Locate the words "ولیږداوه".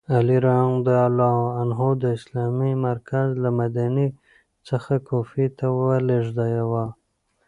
5.79-6.85